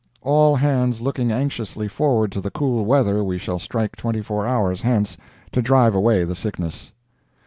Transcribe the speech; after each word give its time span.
"All 0.23 0.55
hands 0.55 0.99
looking 0.99 1.31
anxiously 1.31 1.87
forward 1.87 2.31
to 2.31 2.41
the 2.41 2.49
cool 2.49 2.85
weather 2.85 3.23
we 3.23 3.37
shall 3.37 3.59
strike 3.59 3.95
twenty 3.95 4.23
four 4.23 4.47
hours 4.47 4.81
hence, 4.81 5.15
to 5.51 5.61
drive 5.61 5.93
away 5.93 6.23
the 6.23 6.33
sickness." 6.33 6.91